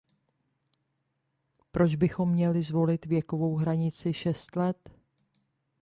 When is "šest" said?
4.13-4.55